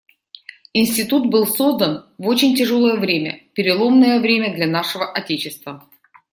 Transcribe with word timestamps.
Институт 0.73 1.27
был 1.27 1.45
создан 1.45 2.09
в 2.17 2.25
очень 2.25 2.55
тяжелое 2.55 2.97
время, 2.97 3.43
переломное 3.53 4.19
время 4.19 4.51
для 4.51 4.65
нашего 4.65 5.05
отечества. 5.13 5.87